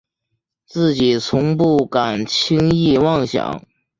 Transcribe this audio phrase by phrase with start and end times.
[0.65, 3.61] 自己从不敢轻易妄想